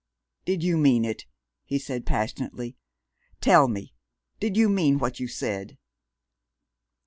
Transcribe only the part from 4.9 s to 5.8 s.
what you said?"